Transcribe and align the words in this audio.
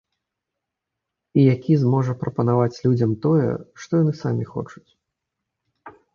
І 1.41 1.43
які 1.55 1.73
зможа 1.83 2.15
прапанаваць 2.21 2.81
людзям 2.87 3.11
тое, 3.27 3.47
што 3.83 3.91
яны 4.01 4.13
самі 4.25 4.51
хочуць. 4.55 4.85